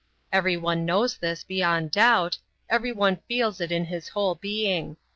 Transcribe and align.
Everyone 0.33 0.83
knows 0.83 1.17
this, 1.17 1.43
beyond 1.43 1.91
doubt; 1.91 2.39
everyone 2.71 3.17
feels 3.27 3.61
it 3.61 3.71
in 3.71 3.85
his 3.85 4.07
whole 4.09 4.33
being. 4.33 4.97